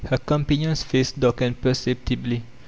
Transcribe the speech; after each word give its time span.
Her 0.09 0.17
companion's 0.17 0.81
face 0.81 1.11
darkened 1.11 1.61
perceptibly. 1.61 2.41